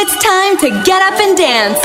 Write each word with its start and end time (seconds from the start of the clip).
it's 0.00 0.16
time 0.22 0.56
to 0.58 0.70
get 0.84 1.02
up 1.02 1.18
and 1.20 1.36
dance. 1.36 1.80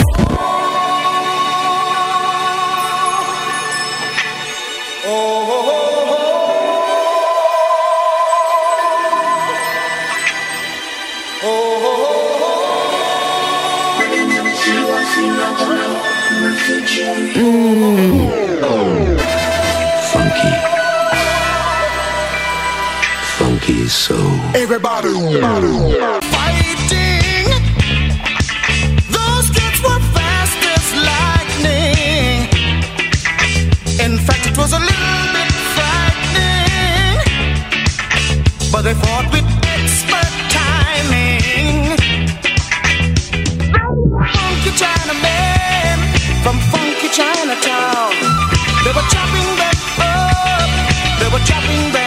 Mm. 17.35 18.33
Everybody. 24.55 25.09
Everybody. 25.09 26.22
they 38.83 38.93
fought 38.95 39.31
with 39.31 39.45
expert 39.63 40.33
timing. 40.51 41.95
Funky 44.35 44.71
China 44.75 45.13
man 45.23 45.97
from 46.43 46.59
funky 46.69 47.07
Chinatown. 47.07 48.11
They 48.83 48.91
were 48.91 49.07
chopping 49.13 49.49
back 49.55 49.79
up. 49.99 50.69
They 51.19 51.29
were 51.31 51.45
chopping 51.45 51.93
back. 51.93 52.02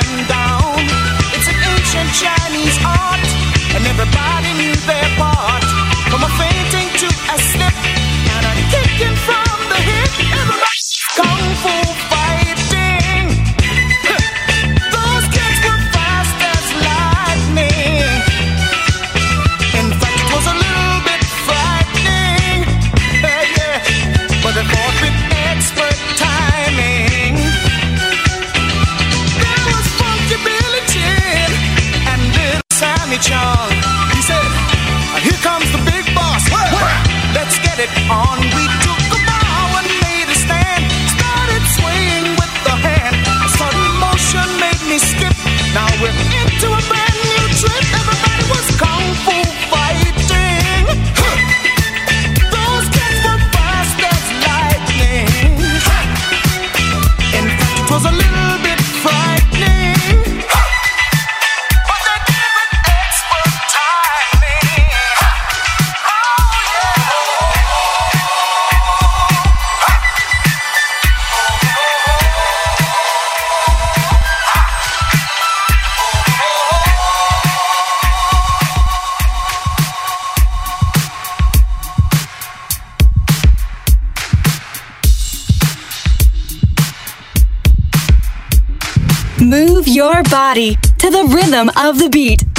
body 90.56 90.74
to 90.96 91.10
the 91.10 91.24
rhythm 91.34 91.70
of 91.76 91.98
the 91.98 92.08
beat. 92.08 92.55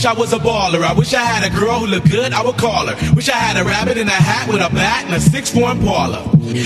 Wish 0.00 0.06
I 0.06 0.18
was 0.18 0.32
a 0.32 0.38
baller. 0.38 0.82
I 0.82 0.94
wish 0.94 1.12
I 1.12 1.20
had 1.20 1.44
a 1.44 1.54
girl 1.54 1.80
who 1.80 1.86
looked 1.86 2.10
good, 2.10 2.32
I 2.32 2.42
would 2.42 2.56
call 2.56 2.86
her. 2.86 2.96
Wish 3.14 3.28
I 3.28 3.36
had 3.36 3.60
a 3.60 3.64
rabbit 3.68 3.98
in 3.98 4.08
a 4.08 4.12
hat 4.12 4.48
with 4.48 4.62
a 4.62 4.72
bat 4.72 5.04
and 5.04 5.14
a 5.14 5.20
six 5.20 5.50
four 5.50 5.74
parlor. 5.74 6.24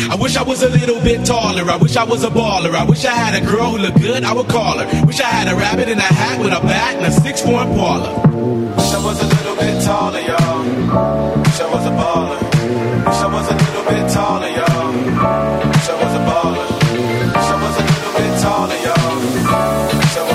I 0.09 0.15
wish 0.15 0.37
I 0.37 0.45
was 0.45 0.63
a 0.63 0.69
little 0.69 1.01
bit 1.03 1.27
taller. 1.27 1.69
I 1.69 1.75
wish 1.75 1.97
I 1.97 2.05
was 2.05 2.23
a 2.23 2.31
baller. 2.31 2.73
I 2.77 2.85
wish 2.85 3.05
I 3.05 3.11
had 3.11 3.35
a 3.35 3.45
girl 3.45 3.73
who 3.73 3.79
looked 3.79 4.01
good, 4.01 4.23
I 4.23 4.33
would 4.33 4.47
call 4.47 4.79
her. 4.79 4.87
Wish 5.05 5.21
I 5.21 5.27
had 5.27 5.49
a 5.53 5.57
rabbit 5.57 5.89
in 5.89 5.99
a 5.99 6.03
hat 6.03 6.39
with 6.39 6.53
a 6.53 6.61
bat 6.61 6.95
and 6.95 7.07
a 7.07 7.11
six 7.11 7.43
four 7.43 7.65
parlor. 7.75 8.15
Wish 8.77 8.95
I 8.95 9.03
was 9.03 9.19
a 9.21 9.27
little 9.27 9.57
bit 9.57 9.83
taller, 9.83 10.21
y'all. 10.21 10.63
Wish 11.43 11.59
I 11.59 11.67
was 11.75 11.87
a 11.87 11.95
baller. 11.99 12.39
Wish 13.03 13.19
I 13.19 13.29
was 13.35 13.47
a 13.51 13.57
little 13.65 13.85
bit 13.91 14.05
taller, 14.15 14.51
y'all. 14.59 14.95
Wish 15.75 15.89
I 15.91 15.95
was 15.99 16.15
a 16.15 16.23
baller. 16.31 16.67
Wish 17.35 17.51
I 17.51 17.57
was 17.63 17.75
a 17.79 17.85
little 17.91 18.13
bit 18.15 18.43
taller, 18.43 18.79
y'all. 18.87 20.34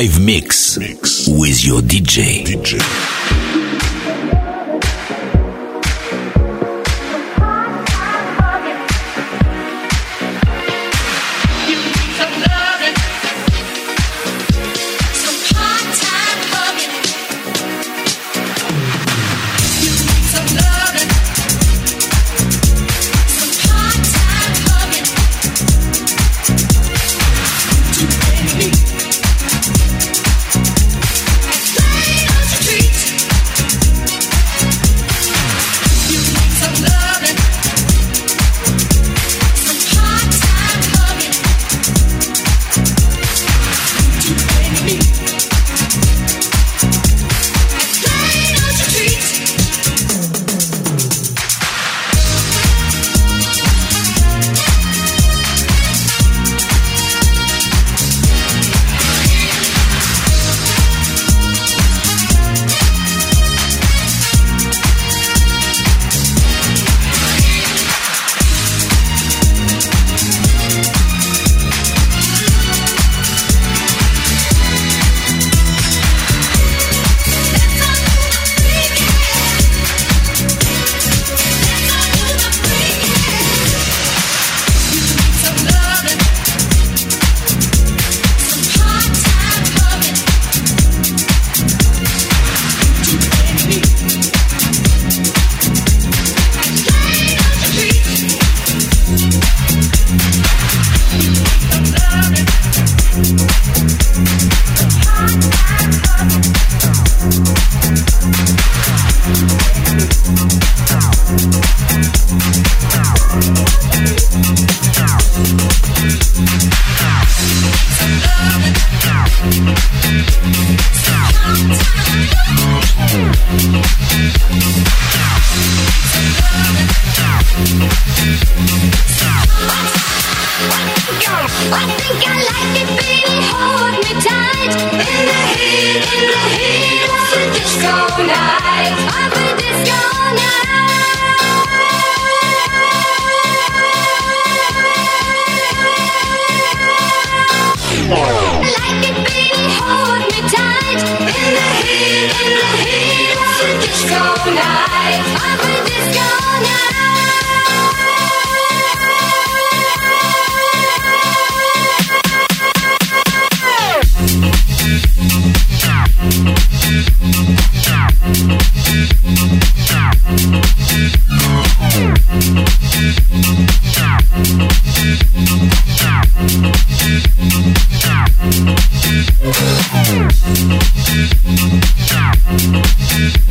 Live 0.00 0.18
mix, 0.18 0.78
mix. 0.78 1.28
with 1.28 1.62
your 1.62 1.82
DJ. 1.82 2.42
DJ. 2.42 3.09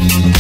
Thank 0.10 0.36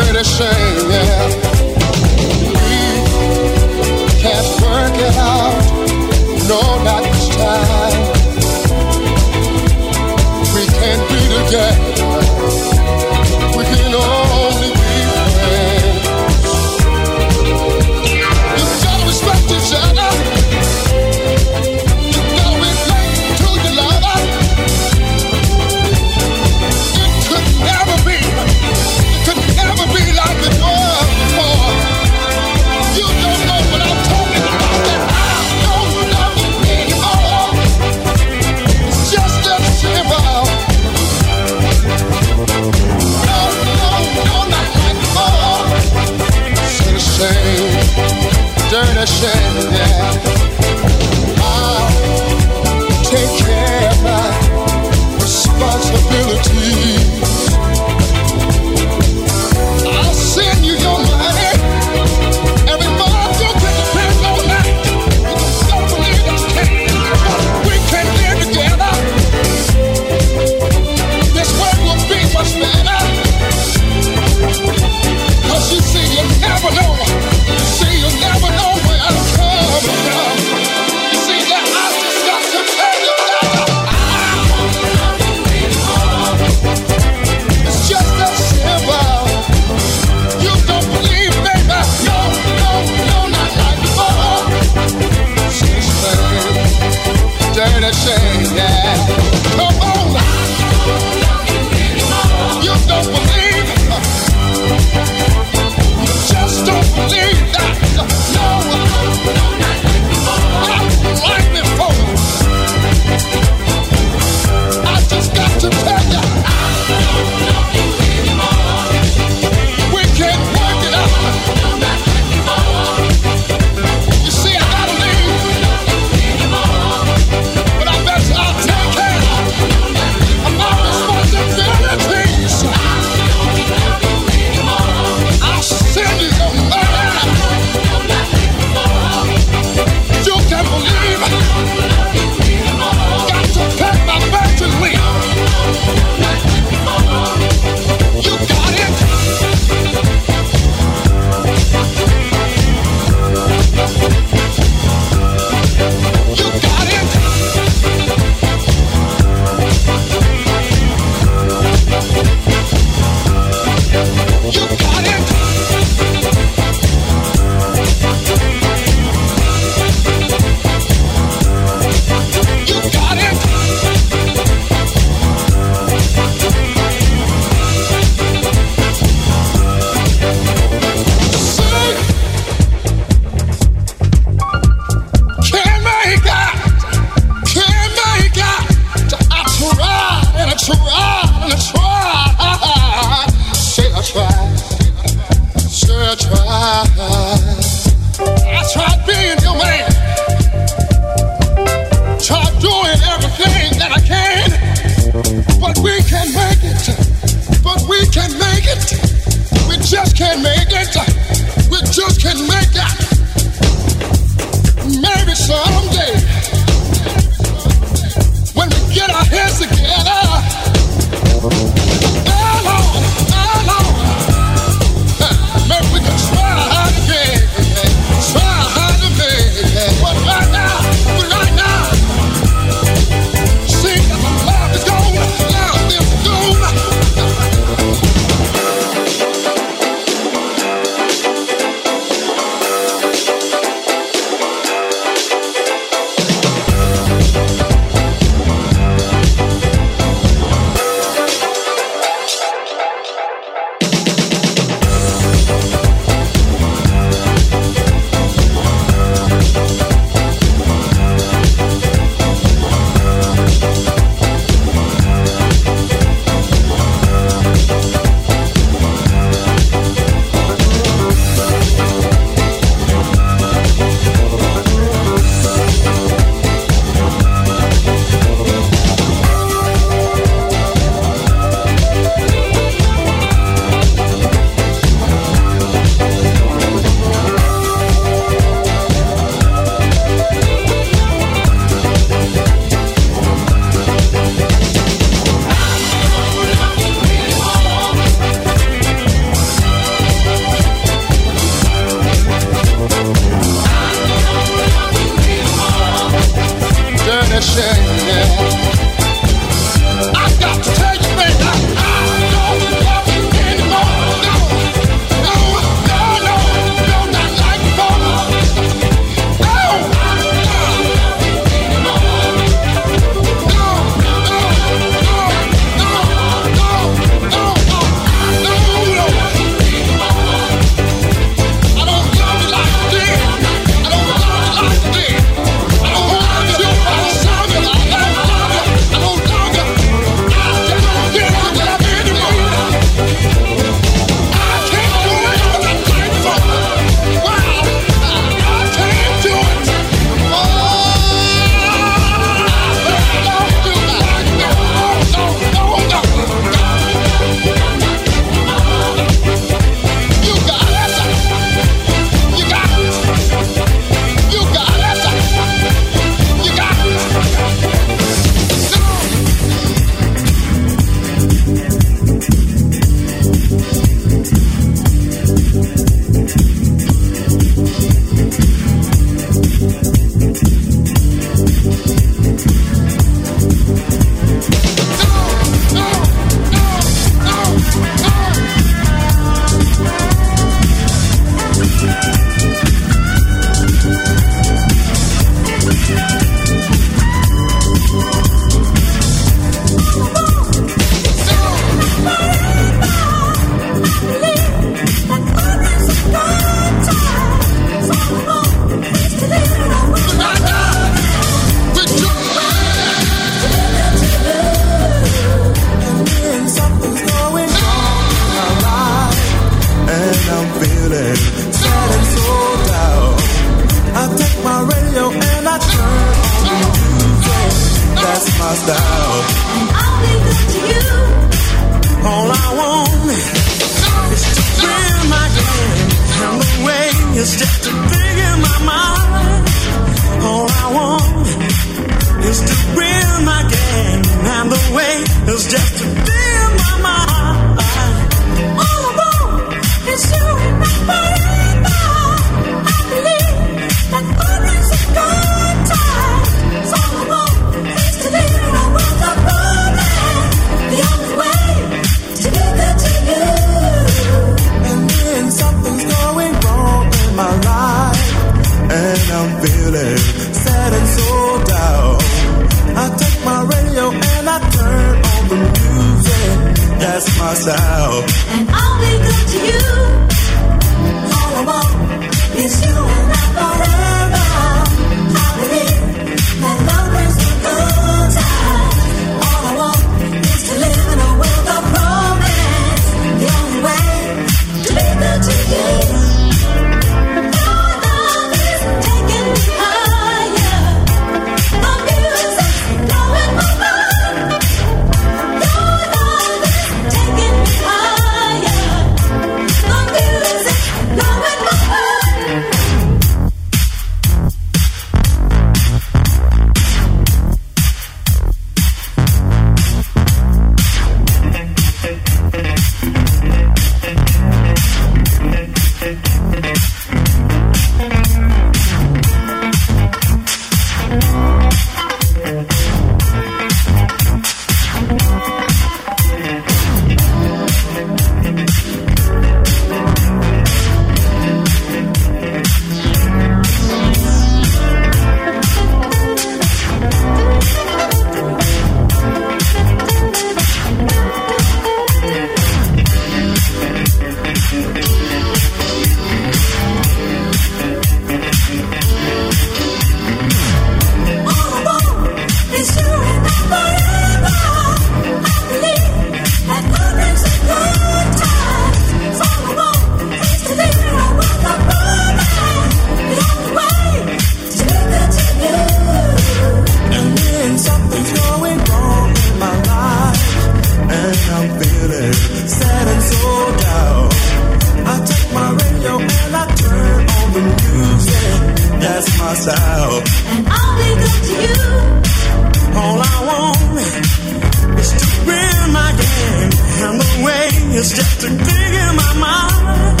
is 597.76 597.90
just 597.92 598.24
a 598.24 598.28
thing 598.28 598.74
in 598.84 598.96
my 598.96 599.12
mind. 599.20 600.00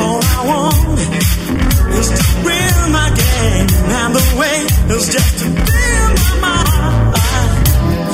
All 0.00 0.20
I 0.22 0.40
want 0.50 1.00
is 1.98 2.08
to 2.18 2.24
win 2.44 2.92
my 2.92 3.08
game, 3.22 3.68
and 4.00 4.14
the 4.14 4.24
way 4.38 4.58
is 4.96 5.06
just 5.08 5.36
a 5.40 5.48
thing 5.48 6.12
in 6.28 6.40
my 6.42 6.62
mind. 7.06 7.68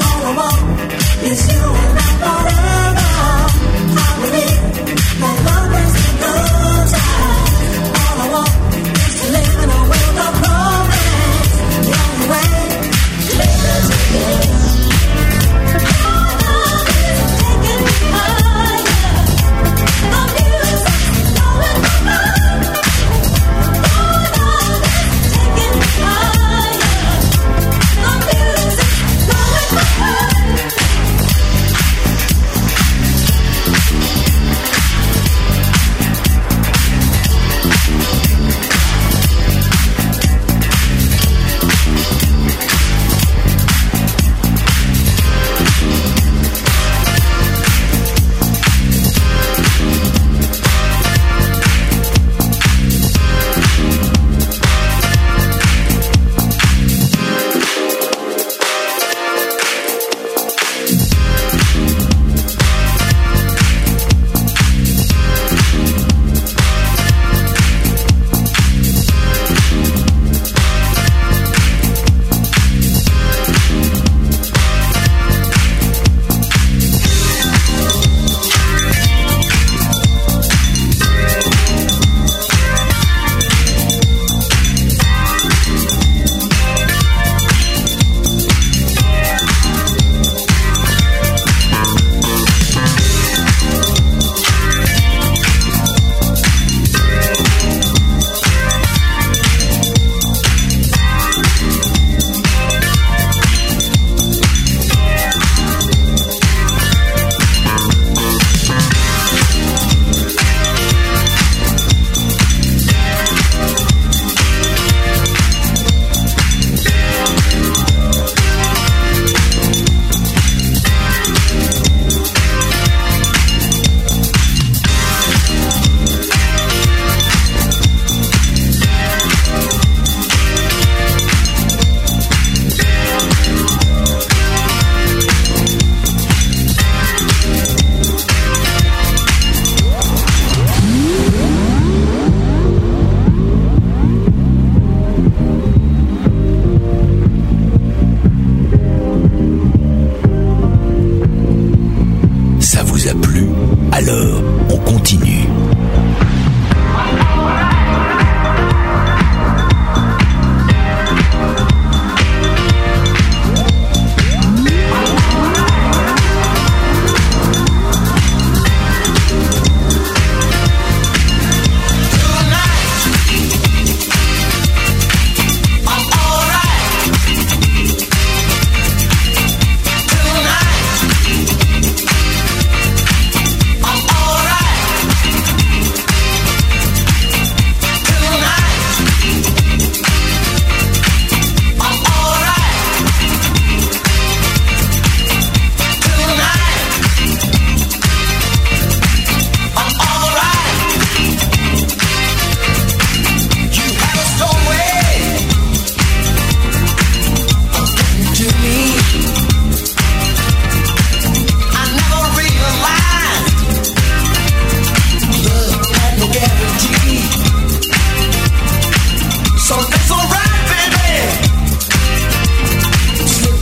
All 0.05 0.21
I 0.25 0.35
want 0.39 1.25
is 1.25 1.53
you. 1.53 1.66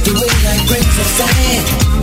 The 0.05 0.13
way 0.13 0.29
I 0.53 0.67
break 0.67 0.85
the 0.85 1.05
sand 1.17 1.94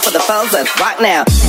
for 0.00 0.10
the. 0.10 0.52
Let's 0.52 0.80
rock 0.80 1.00
now. 1.00 1.47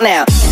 Now. 0.00 0.49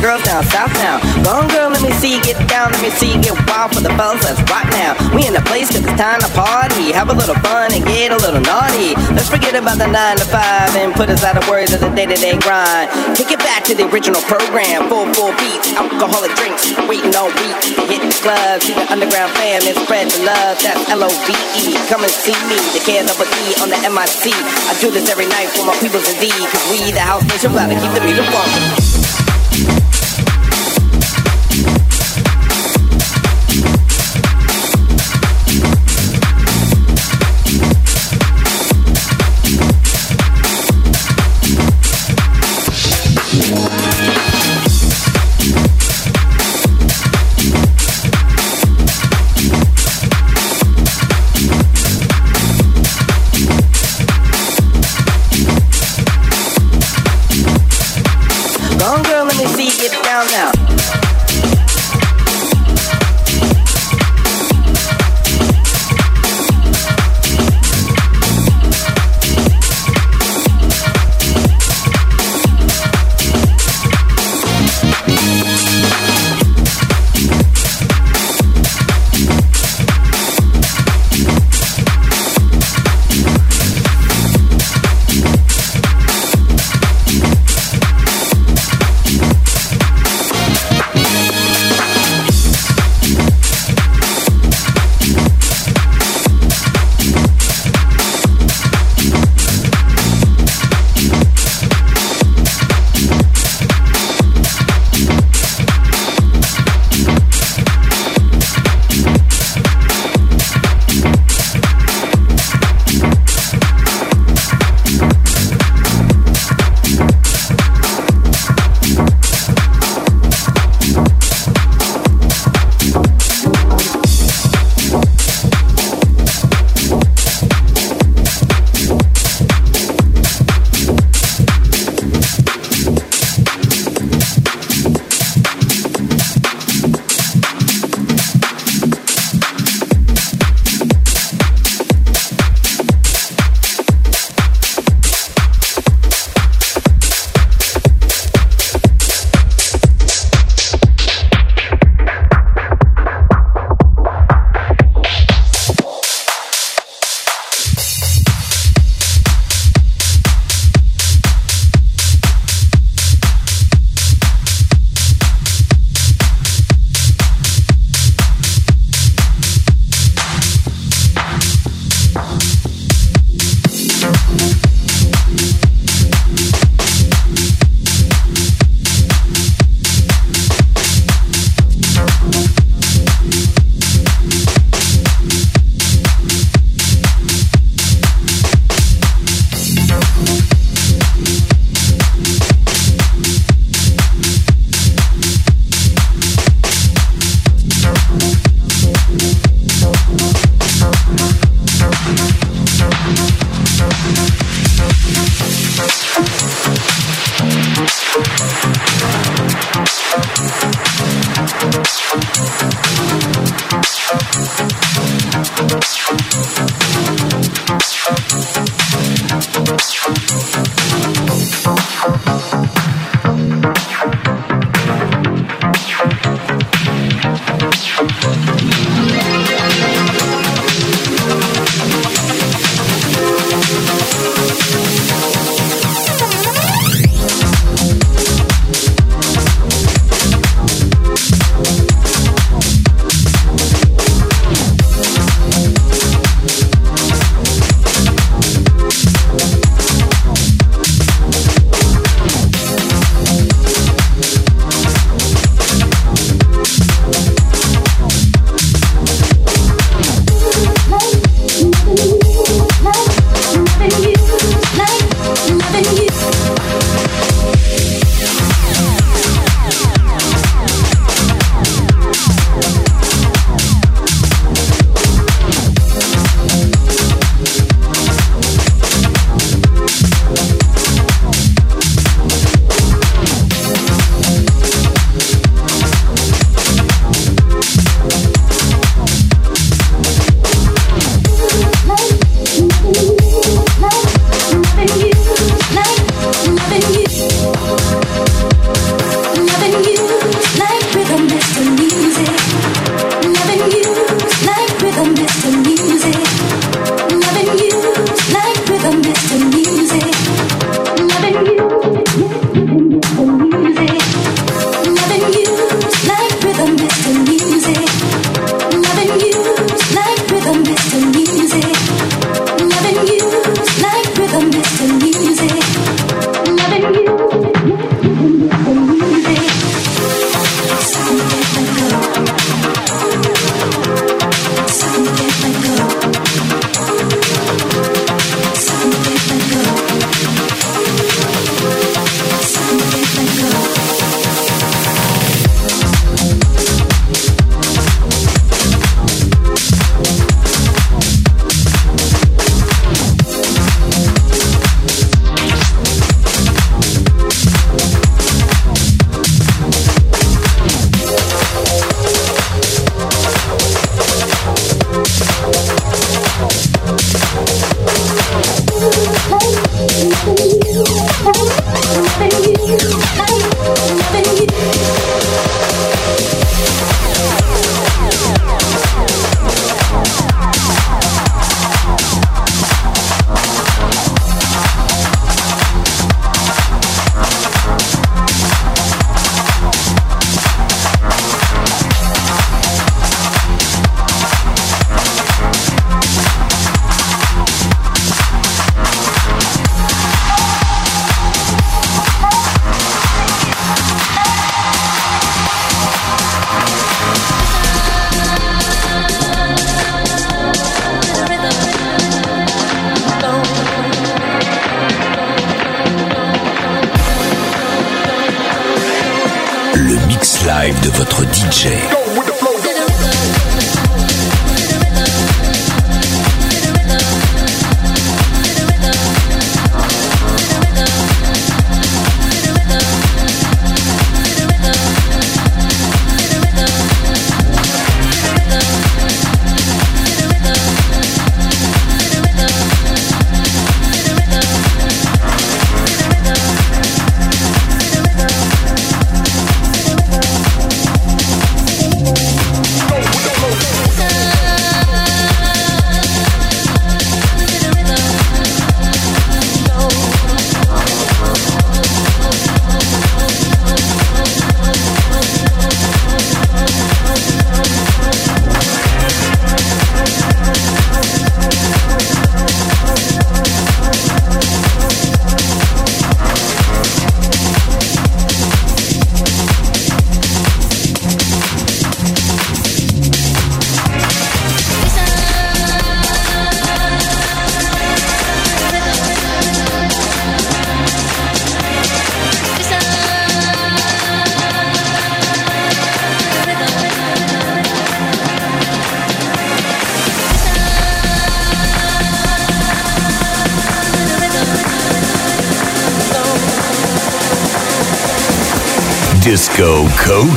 Girls 0.00 0.24
down 0.24 0.42
south 0.48 0.72
now. 0.80 0.96
On, 1.28 1.44
girl, 1.52 1.68
let 1.68 1.84
me 1.84 1.92
see 2.00 2.16
you 2.16 2.22
get 2.24 2.40
down. 2.48 2.72
Let 2.72 2.82
me 2.82 2.90
see 2.90 3.12
you 3.12 3.20
get 3.20 3.36
wild 3.46 3.76
for 3.76 3.84
the 3.84 3.92
fellas. 3.94 4.24
Let's 4.24 4.40
rock 4.48 4.64
now. 4.72 4.96
We 5.12 5.28
in 5.28 5.36
the 5.36 5.44
place 5.44 5.68
cause 5.68 5.84
it's 5.84 6.00
time 6.00 6.20
to 6.24 6.30
party. 6.32 6.90
Have 6.96 7.12
a 7.12 7.16
little 7.16 7.36
fun 7.44 7.70
and 7.76 7.84
get 7.84 8.10
a 8.10 8.18
little 8.18 8.40
naughty. 8.40 8.96
Let's 9.12 9.28
forget 9.28 9.54
about 9.54 9.76
the 9.76 9.86
9 9.86 9.94
to 10.16 10.26
5 10.26 10.76
and 10.80 10.96
put 10.96 11.12
us 11.12 11.22
out 11.22 11.36
of 11.36 11.44
worries 11.46 11.76
of 11.76 11.80
the 11.84 11.92
day 11.92 12.08
to 12.08 12.16
day 12.16 12.40
grind. 12.40 12.88
Take 13.14 13.30
it 13.30 13.38
back 13.44 13.62
to 13.68 13.76
the 13.76 13.84
original 13.92 14.20
program. 14.24 14.88
Full, 14.88 15.06
full 15.12 15.36
beats, 15.36 15.68
alcoholic 15.76 16.32
drinks, 16.34 16.72
waiting 16.88 17.12
on 17.14 17.28
week. 17.36 17.60
Hit 17.92 18.00
the 18.00 18.16
club, 18.24 18.64
see 18.64 18.72
the 18.72 18.88
underground 18.88 19.30
fam 19.36 19.60
and 19.68 19.76
spread 19.84 20.08
the 20.08 20.24
love. 20.24 20.56
That's 20.64 20.80
L 20.88 21.04
O 21.04 21.10
V 21.12 21.28
E. 21.60 21.76
Come 21.92 22.02
and 22.02 22.12
see 22.12 22.36
me, 22.48 22.56
the 22.72 22.80
K 22.80 23.04
double 23.04 23.28
E 23.28 23.44
on 23.60 23.68
the 23.68 23.78
MIC. 23.84 24.32
I 24.32 24.72
do 24.80 24.88
this 24.90 25.12
every 25.12 25.28
night 25.28 25.52
for 25.52 25.68
my 25.68 25.76
peoples 25.76 26.08
indeed. 26.08 26.40
Cause 26.48 26.64
we, 26.72 26.88
the 26.90 27.04
house 27.04 27.24
nation, 27.28 27.52
gotta 27.52 27.76
keep 27.76 27.92
the 27.92 28.00
music 28.00 28.24
bumping. 28.32 28.89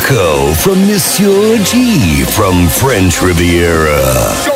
From 0.06 0.86
Monsieur 0.86 1.58
G 1.64 2.26
from 2.26 2.68
French 2.68 3.22
Riviera. 3.22 4.53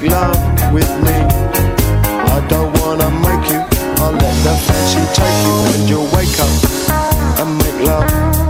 make 0.00 0.10
love 0.10 0.72
with 0.72 0.90
me. 1.02 1.12
I 1.12 2.46
don't 2.48 2.72
wanna 2.80 3.10
make 3.10 3.50
you, 3.50 3.60
I'll 4.02 4.12
let 4.12 4.44
the 4.44 4.54
fancy 4.66 5.02
take 5.14 5.46
you 5.46 5.54
when 5.68 5.88
you 5.88 6.00
wake 6.14 6.38
up 6.40 7.40
and 7.40 7.58
make 7.58 7.86
love. 7.86 8.49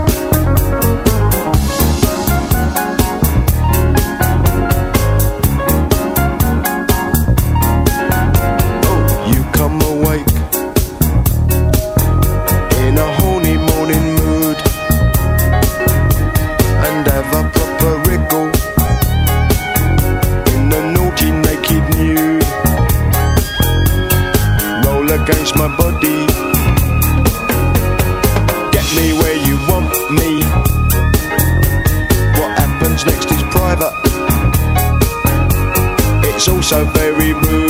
so 36.71 36.85
very 36.85 37.33
rude. 37.33 37.60